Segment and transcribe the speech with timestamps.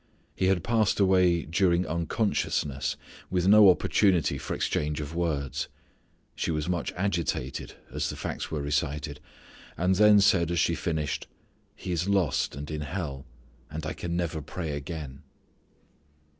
[0.35, 2.97] He had passed away during unconsciousness,
[3.29, 5.67] with no opportunity for exchange of words.
[6.33, 9.19] She was much agitated as the facts were recited,
[9.77, 11.27] and then said as she finished,
[11.75, 13.27] "he is lost and in hell:
[13.69, 15.21] and I can never pray again."